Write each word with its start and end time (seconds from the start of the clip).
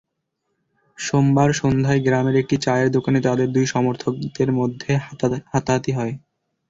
সোমবার 0.97 1.49
সন্ধ্যায় 1.53 2.01
গ্রামের 2.01 2.35
একটি 2.35 2.55
চায়ের 2.65 2.89
দোকানে 2.91 3.19
তাঁদের 3.21 3.47
দুই 3.55 3.65
সমর্থকের 3.67 4.49
মধ্যে 4.59 4.91
হাতাহাতি 5.51 5.91
হয়। 5.91 6.13